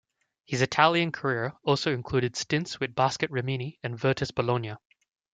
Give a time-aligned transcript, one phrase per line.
[0.45, 4.73] His Italian career also included stints with Basket Rimini and Virtus Bologna.